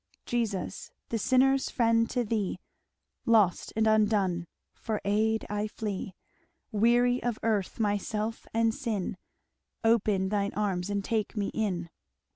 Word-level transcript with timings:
"Jesus, 0.25 0.89
the 1.09 1.19
sinner's 1.19 1.69
friend, 1.69 2.09
to 2.09 2.23
Thee, 2.23 2.57
Lost 3.27 3.71
and 3.75 3.85
undone, 3.85 4.47
for 4.73 4.99
aid 5.05 5.45
I 5.47 5.67
flee; 5.67 6.15
Weary 6.71 7.21
of 7.21 7.37
earth, 7.43 7.79
myself, 7.79 8.47
and 8.51 8.73
sin, 8.73 9.15
Open 9.83 10.29
thine 10.29 10.53
arms 10.55 10.89
and 10.89 11.05
take 11.05 11.37
me 11.37 11.49
in. 11.49 11.91